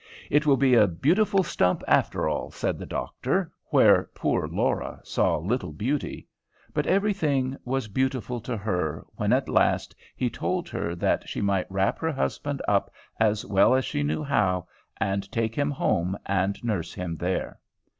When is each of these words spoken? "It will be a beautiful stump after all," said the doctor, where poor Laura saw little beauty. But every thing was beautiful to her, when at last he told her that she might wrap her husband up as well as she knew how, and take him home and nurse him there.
"It 0.31 0.47
will 0.47 0.57
be 0.57 0.73
a 0.73 0.87
beautiful 0.87 1.43
stump 1.43 1.83
after 1.87 2.27
all," 2.27 2.49
said 2.49 2.79
the 2.79 2.87
doctor, 2.87 3.51
where 3.65 4.09
poor 4.15 4.47
Laura 4.47 4.99
saw 5.03 5.37
little 5.37 5.71
beauty. 5.73 6.27
But 6.73 6.87
every 6.87 7.13
thing 7.13 7.55
was 7.65 7.87
beautiful 7.87 8.39
to 8.41 8.57
her, 8.57 9.05
when 9.17 9.31
at 9.31 9.47
last 9.47 9.93
he 10.15 10.27
told 10.27 10.67
her 10.69 10.95
that 10.95 11.29
she 11.29 11.39
might 11.39 11.71
wrap 11.71 11.99
her 11.99 12.11
husband 12.11 12.63
up 12.67 12.91
as 13.19 13.45
well 13.45 13.75
as 13.75 13.85
she 13.85 14.01
knew 14.01 14.23
how, 14.23 14.67
and 14.97 15.31
take 15.31 15.53
him 15.53 15.69
home 15.69 16.17
and 16.25 16.63
nurse 16.63 16.95
him 16.95 17.15
there. 17.17 17.59